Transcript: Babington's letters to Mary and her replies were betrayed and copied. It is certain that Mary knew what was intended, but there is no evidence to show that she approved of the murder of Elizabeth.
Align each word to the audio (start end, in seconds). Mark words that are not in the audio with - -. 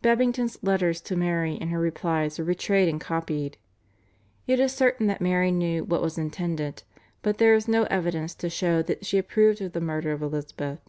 Babington's 0.00 0.56
letters 0.62 1.02
to 1.02 1.14
Mary 1.14 1.58
and 1.60 1.68
her 1.68 1.78
replies 1.78 2.38
were 2.38 2.46
betrayed 2.46 2.88
and 2.88 2.98
copied. 2.98 3.58
It 4.46 4.58
is 4.58 4.72
certain 4.72 5.08
that 5.08 5.20
Mary 5.20 5.50
knew 5.52 5.84
what 5.84 6.00
was 6.00 6.16
intended, 6.16 6.84
but 7.20 7.36
there 7.36 7.52
is 7.54 7.68
no 7.68 7.82
evidence 7.90 8.34
to 8.36 8.48
show 8.48 8.80
that 8.80 9.04
she 9.04 9.18
approved 9.18 9.60
of 9.60 9.74
the 9.74 9.82
murder 9.82 10.12
of 10.12 10.22
Elizabeth. 10.22 10.80